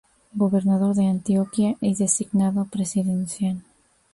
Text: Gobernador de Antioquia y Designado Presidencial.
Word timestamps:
Gobernador 0.33 0.95
de 0.95 1.05
Antioquia 1.05 1.75
y 1.79 1.93
Designado 1.93 2.65
Presidencial. 2.65 3.61